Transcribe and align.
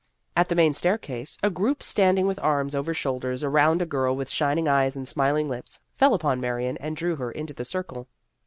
At 0.35 0.47
the 0.49 0.55
main 0.55 0.73
staircase, 0.73 1.37
a 1.43 1.51
group 1.51 1.83
stand 1.83 2.17
ing 2.17 2.25
with 2.25 2.39
arms 2.39 2.73
over 2.73 2.91
shoulders 2.91 3.43
around 3.43 3.83
a 3.83 3.85
girl 3.85 4.15
with 4.15 4.31
shining 4.31 4.67
eyes 4.67 4.95
and 4.95 5.07
smiling 5.07 5.47
lips, 5.47 5.79
fell 5.95 6.15
upon 6.15 6.41
Marion 6.41 6.75
and 6.77 6.97
drew 6.97 7.17
her 7.17 7.31
into 7.31 7.53
the 7.53 7.65
circle. 7.65 8.07